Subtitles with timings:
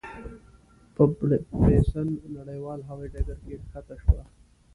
[0.95, 1.03] په
[1.61, 2.07] پېرسن
[2.37, 4.23] نړیوال هوایي ډګر کې کښته شوه.